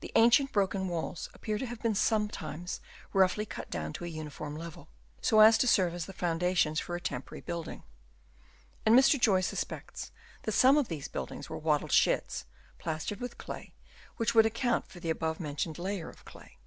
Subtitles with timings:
[0.00, 2.82] The ancient broken walls appear to have been sometimes
[3.14, 4.88] roughly cut down to a uniform level,
[5.22, 7.82] so as to serve as the founda tions for a temporary building;
[8.84, 9.18] and Mr.
[9.18, 12.44] Joyce suspects that some of these buildings were wattled sheds,
[12.78, 13.72] plastered with clay,
[14.18, 16.58] which would account for the above mentioned layer of clay.